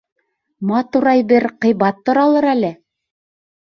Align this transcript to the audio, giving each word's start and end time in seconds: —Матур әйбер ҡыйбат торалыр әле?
—Матур 0.69 1.05
әйбер 1.11 1.47
ҡыйбат 1.65 2.03
торалыр 2.09 2.49
әле? 2.55 2.77